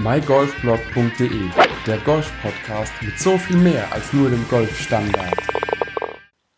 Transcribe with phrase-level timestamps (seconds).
[0.00, 1.50] mygolfblog.de,
[1.84, 5.34] der Golf-Podcast mit so viel mehr als nur dem Golfstandard.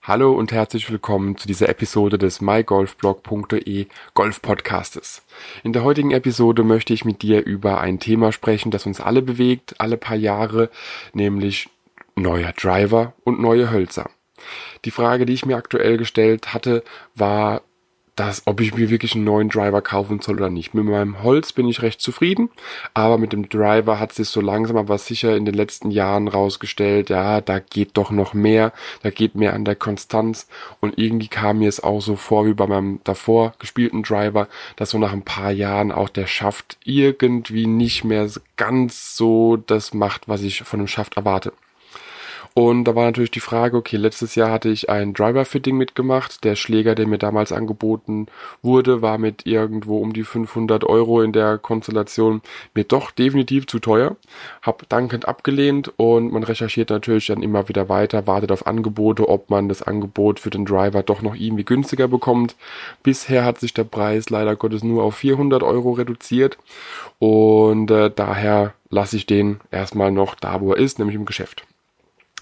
[0.00, 5.22] Hallo und herzlich willkommen zu dieser Episode des mygolfblog.de Golf Podcastes.
[5.62, 9.20] In der heutigen Episode möchte ich mit dir über ein Thema sprechen, das uns alle
[9.20, 10.70] bewegt, alle paar Jahre,
[11.12, 11.68] nämlich
[12.14, 14.08] neuer Driver und neue Hölzer.
[14.86, 16.82] Die Frage, die ich mir aktuell gestellt hatte,
[17.14, 17.60] war,
[18.16, 20.74] dass, ob ich mir wirklich einen neuen Driver kaufen soll oder nicht.
[20.74, 22.50] Mit meinem Holz bin ich recht zufrieden,
[22.94, 27.10] aber mit dem Driver hat sich so langsam aber sicher in den letzten Jahren rausgestellt,
[27.10, 30.48] ja, da geht doch noch mehr, da geht mehr an der Konstanz
[30.80, 34.90] und irgendwie kam mir es auch so vor wie bei meinem davor gespielten Driver, dass
[34.90, 40.28] so nach ein paar Jahren auch der Schaft irgendwie nicht mehr ganz so das macht,
[40.28, 41.52] was ich von dem Schaft erwarte.
[42.58, 46.42] Und da war natürlich die Frage, okay, letztes Jahr hatte ich ein Driver-Fitting mitgemacht.
[46.42, 48.28] Der Schläger, der mir damals angeboten
[48.62, 52.40] wurde, war mit irgendwo um die 500 Euro in der Konstellation
[52.72, 54.16] mir doch definitiv zu teuer.
[54.62, 59.50] Hab dankend abgelehnt und man recherchiert natürlich dann immer wieder weiter, wartet auf Angebote, ob
[59.50, 62.56] man das Angebot für den Driver doch noch irgendwie günstiger bekommt.
[63.02, 66.56] Bisher hat sich der Preis leider Gottes nur auf 400 Euro reduziert
[67.18, 71.65] und äh, daher lasse ich den erstmal noch da, wo er ist, nämlich im Geschäft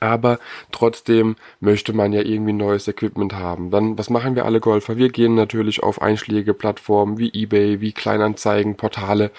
[0.00, 0.40] aber
[0.72, 3.70] trotzdem möchte man ja irgendwie neues Equipment haben.
[3.70, 4.96] Dann, was machen wir alle Golfer?
[4.96, 9.30] Wir gehen natürlich auf einschlägige Plattformen wie eBay, wie Kleinanzeigen, Portale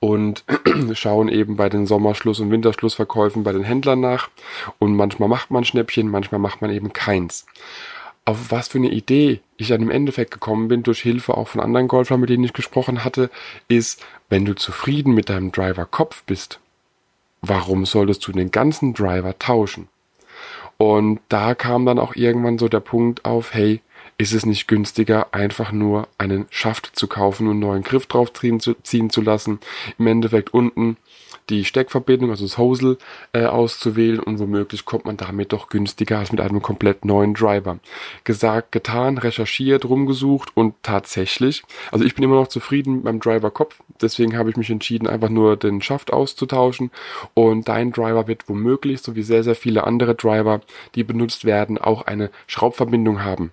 [0.00, 0.44] und
[0.92, 4.28] schauen eben bei den Sommerschluss- und Winterschlussverkäufen bei den Händlern nach.
[4.78, 7.46] Und manchmal macht man Schnäppchen, manchmal macht man eben keins.
[8.26, 11.60] Auf was für eine Idee ich dann im Endeffekt gekommen bin, durch Hilfe auch von
[11.60, 13.30] anderen Golfern, mit denen ich gesprochen hatte,
[13.68, 16.58] ist, wenn du zufrieden mit deinem Driver Kopf bist,
[17.40, 19.88] warum solltest du den ganzen Driver tauschen?
[20.76, 23.80] Und da kam dann auch irgendwann so der Punkt auf, hey,
[24.18, 28.32] ist es nicht günstiger, einfach nur einen Schaft zu kaufen und einen neuen Griff drauf
[28.32, 29.58] ziehen zu, ziehen zu lassen,
[29.98, 30.96] im Endeffekt unten
[31.50, 32.98] die Steckverbindung, also das Hosel,
[33.32, 37.78] äh, auszuwählen und womöglich kommt man damit doch günstiger als mit einem komplett neuen Driver.
[38.24, 41.62] Gesagt, getan, recherchiert, rumgesucht und tatsächlich,
[41.92, 45.28] also ich bin immer noch zufrieden mit meinem Driver-Kopf, deswegen habe ich mich entschieden, einfach
[45.28, 46.90] nur den Schaft auszutauschen
[47.34, 50.60] und dein Driver wird womöglich, so wie sehr, sehr viele andere Driver,
[50.94, 53.52] die benutzt werden, auch eine Schraubverbindung haben.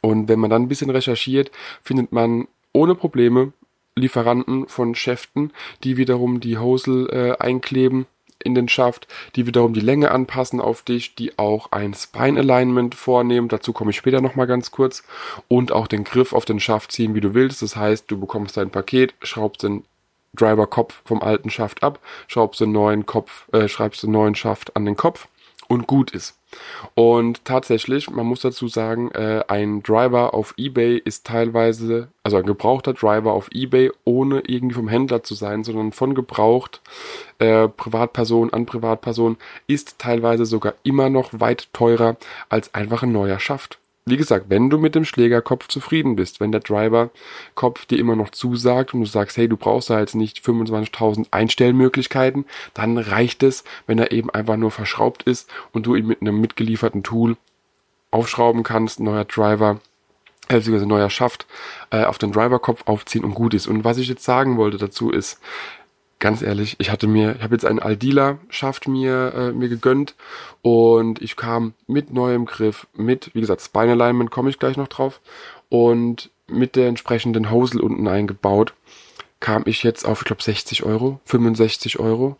[0.00, 1.50] Und wenn man dann ein bisschen recherchiert,
[1.82, 3.52] findet man ohne Probleme
[3.96, 5.52] Lieferanten von Schäften,
[5.84, 8.06] die wiederum die Hosel äh, einkleben
[8.40, 12.94] in den Schaft, die wiederum die Länge anpassen auf dich, die auch ein Spine Alignment
[12.94, 15.04] vornehmen, dazu komme ich später nochmal ganz kurz,
[15.48, 17.62] und auch den Griff auf den Schaft ziehen, wie du willst.
[17.62, 19.84] Das heißt, du bekommst dein Paket, schraubst den
[20.34, 24.84] Driver-Kopf vom alten Schaft ab, schraubst den neuen Kopf, äh, schreibst den neuen Schaft an
[24.84, 25.28] den Kopf
[25.68, 26.36] und gut ist.
[26.94, 32.46] Und tatsächlich, man muss dazu sagen, äh, ein Driver auf eBay ist teilweise, also ein
[32.46, 36.80] gebrauchter Driver auf eBay, ohne irgendwie vom Händler zu sein, sondern von gebraucht
[37.38, 42.16] äh, Privatperson an Privatperson, ist teilweise sogar immer noch weit teurer
[42.48, 43.78] als einfach ein neuer Schaft.
[44.06, 48.28] Wie gesagt, wenn du mit dem Schlägerkopf zufrieden bist, wenn der Driver-Kopf dir immer noch
[48.28, 52.44] zusagt und du sagst, hey, du brauchst da jetzt nicht 25.000 Einstellmöglichkeiten,
[52.74, 56.38] dann reicht es, wenn er eben einfach nur verschraubt ist und du ihn mit einem
[56.38, 57.38] mitgelieferten Tool
[58.10, 59.80] aufschrauben kannst, neuer Driver,
[60.48, 61.46] äh, beziehungsweise neuer Schaft,
[61.88, 63.66] äh, auf den Driverkopf aufziehen und gut ist.
[63.66, 65.40] Und was ich jetzt sagen wollte dazu ist,
[66.24, 70.14] ganz ehrlich, ich hatte mir, ich habe jetzt einen Aldila Schaft mir äh, mir gegönnt
[70.62, 74.88] und ich kam mit neuem Griff, mit wie gesagt Spine Alignment komme ich gleich noch
[74.88, 75.20] drauf
[75.68, 78.72] und mit der entsprechenden Hosel unten eingebaut,
[79.38, 82.38] kam ich jetzt auf ich glaube 60 Euro, 65 Euro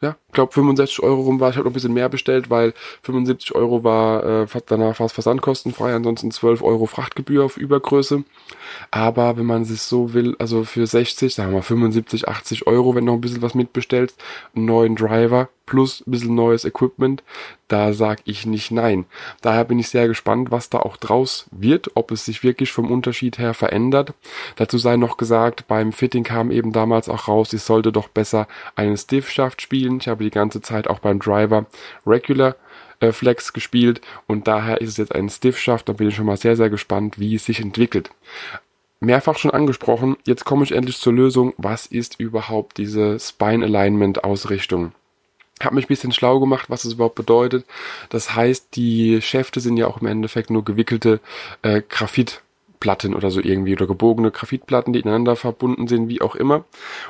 [0.00, 1.50] ja, glaube 65 Euro rum war.
[1.50, 2.72] Ich habe noch ein bisschen mehr bestellt, weil
[3.02, 8.22] 75 Euro war äh, danach es versandkostenfrei, ansonsten 12 Euro Frachtgebühr auf Übergröße.
[8.90, 12.94] Aber wenn man es so will, also für 60, sagen wir mal 75, 80 Euro,
[12.94, 14.22] wenn du noch ein bisschen was mitbestellst,
[14.54, 17.22] einen neuen Driver plus ein bisschen neues Equipment,
[17.68, 19.04] da sag ich nicht nein.
[19.42, 22.90] Daher bin ich sehr gespannt, was da auch draus wird, ob es sich wirklich vom
[22.90, 24.14] Unterschied her verändert.
[24.56, 28.48] Dazu sei noch gesagt, beim Fitting kam eben damals auch raus, ich sollte doch besser
[28.74, 29.98] einen Stiff-Shaft spielen.
[30.00, 31.66] Ich habe die ganze Zeit auch beim Driver
[32.06, 32.56] Regular
[33.00, 35.88] äh, Flex gespielt und daher ist es jetzt ein Stiff-Shaft.
[35.88, 38.10] Da bin ich schon mal sehr, sehr gespannt, wie es sich entwickelt
[39.00, 40.16] mehrfach schon angesprochen.
[40.26, 41.54] Jetzt komme ich endlich zur Lösung.
[41.56, 44.92] Was ist überhaupt diese Spine Alignment Ausrichtung?
[45.60, 47.66] Hab mich ein bisschen schlau gemacht, was es überhaupt bedeutet.
[48.10, 51.20] Das heißt, die Schäfte sind ja auch im Endeffekt nur gewickelte
[51.62, 52.42] äh, Graphit
[52.80, 56.64] Platten oder so irgendwie oder gebogene Graphitplatten, die ineinander verbunden sind, wie auch immer.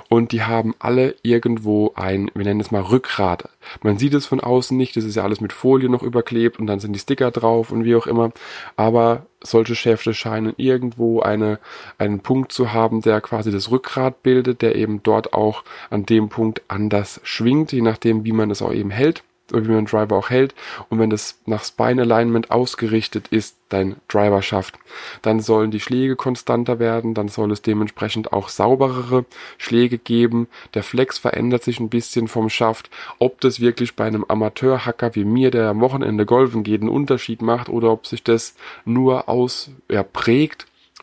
[0.09, 3.49] Und die haben alle irgendwo ein, wir nennen es mal Rückgrat.
[3.83, 6.67] Man sieht es von außen nicht, das ist ja alles mit Folie noch überklebt und
[6.67, 8.33] dann sind die Sticker drauf und wie auch immer.
[8.77, 11.59] Aber solche Schäfte scheinen irgendwo eine,
[11.99, 16.29] einen Punkt zu haben, der quasi das Rückgrat bildet, der eben dort auch an dem
[16.29, 19.23] Punkt anders schwingt, je nachdem, wie man es auch eben hält
[19.53, 20.55] wie man Driver auch hält.
[20.89, 24.79] Und wenn das nach Spine Alignment ausgerichtet ist, dein Driver schafft,
[25.23, 29.25] dann sollen die Schläge konstanter werden, dann soll es dementsprechend auch sauberere
[29.59, 30.49] Schläge geben.
[30.75, 32.91] Der Flex verändert sich ein bisschen vom Schaft.
[33.19, 37.43] Ob das wirklich bei einem Amateurhacker wie mir, der am Wochenende golfen geht, einen Unterschied
[37.43, 38.55] macht oder ob sich das
[38.85, 40.03] nur aus, ja,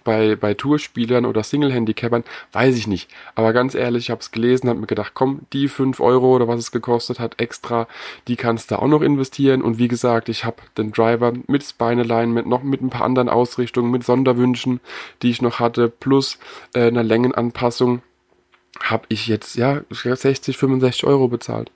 [0.06, 2.24] bei, bei Tourspielern oder Single-Handicapern,
[2.54, 3.10] weiß ich nicht.
[3.36, 6.48] Aber ganz ehrlich, ich habe es gelesen, habe mir gedacht, komm, die 5 Euro oder
[6.48, 7.90] was es gekostet hat extra,
[8.30, 9.62] die kannst du auch noch investieren.
[9.62, 13.28] Und wie gesagt, ich habe den Driver mit Spineline, mit noch mit ein paar anderen
[13.28, 14.80] Ausrichtungen, mit Sonderwünschen,
[15.22, 16.40] die ich noch hatte, plus
[16.74, 18.02] äh, einer Längenanpassung,
[18.80, 21.72] habe ich jetzt ja 60, 65 Euro bezahlt.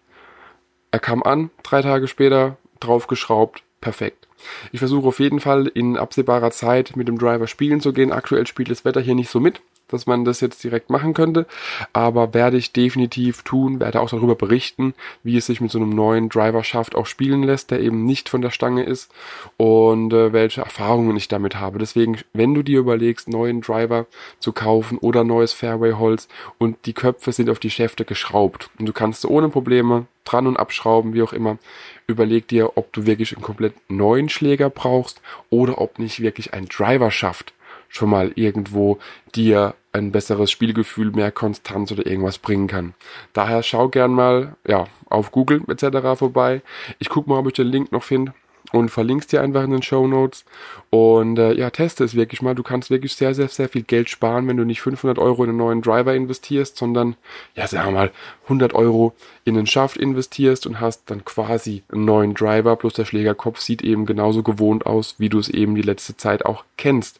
[0.91, 4.27] Er kam an, drei Tage später, draufgeschraubt, perfekt.
[4.71, 8.11] Ich versuche auf jeden Fall in absehbarer Zeit mit dem Driver spielen zu gehen.
[8.11, 11.45] Aktuell spielt das Wetter hier nicht so mit, dass man das jetzt direkt machen könnte,
[11.93, 14.93] aber werde ich definitiv tun, werde auch darüber berichten,
[15.23, 18.29] wie es sich mit so einem neuen Driver schafft, auch spielen lässt, der eben nicht
[18.29, 19.11] von der Stange ist
[19.57, 21.79] und äh, welche Erfahrungen ich damit habe.
[21.79, 24.05] Deswegen, wenn du dir überlegst, neuen Driver
[24.39, 26.27] zu kaufen oder neues Fairway-Holz
[26.57, 30.57] und die Köpfe sind auf die Schäfte geschraubt und du kannst ohne Probleme dran und
[30.57, 31.57] abschrauben, wie auch immer,
[32.05, 36.65] überleg dir, ob du wirklich einen komplett neuen Schläger brauchst oder ob nicht wirklich ein
[36.65, 37.53] Driver schafft
[37.89, 38.99] schon mal irgendwo
[39.35, 42.93] dir ein besseres Spielgefühl, mehr Konstanz oder irgendwas bringen kann.
[43.33, 46.17] Daher schau gern mal ja, auf Google etc.
[46.17, 46.61] vorbei.
[46.99, 48.33] Ich guck mal, ob ich den Link noch finde
[48.71, 50.45] und verlinkst dir einfach in den Show Notes
[50.89, 52.55] und äh, ja, teste es wirklich mal.
[52.55, 55.49] Du kannst wirklich sehr, sehr, sehr viel Geld sparen, wenn du nicht 500 Euro in
[55.49, 57.15] einen neuen Driver investierst, sondern
[57.55, 58.11] ja, sagen wir mal
[58.43, 59.13] 100 Euro
[59.49, 63.81] in den Schaft investierst und hast dann quasi einen neuen Driver, plus der Schlägerkopf sieht
[63.81, 67.19] eben genauso gewohnt aus, wie du es eben die letzte Zeit auch kennst.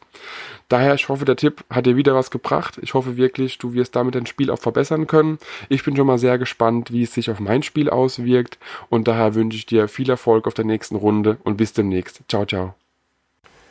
[0.70, 2.80] Daher, ich hoffe, der Tipp hat dir wieder was gebracht.
[2.81, 5.40] Ich hoffe wirklich, du wirst damit dein Spiel auch verbessern können.
[5.68, 8.60] Ich bin schon mal sehr gespannt, wie es sich auf mein Spiel auswirkt.
[8.90, 12.22] Und daher wünsche ich dir viel Erfolg auf der nächsten Runde und bis demnächst.
[12.28, 12.76] Ciao, ciao.